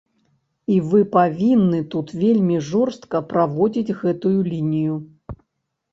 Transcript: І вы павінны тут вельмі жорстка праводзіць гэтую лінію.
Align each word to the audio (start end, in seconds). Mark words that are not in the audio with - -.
І 0.75 0.79
вы 0.93 1.01
павінны 1.15 1.81
тут 1.93 2.07
вельмі 2.23 2.57
жорстка 2.71 3.17
праводзіць 3.35 3.95
гэтую 4.03 4.37
лінію. 4.53 4.95